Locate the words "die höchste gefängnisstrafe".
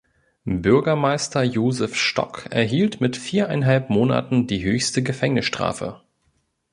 4.47-6.01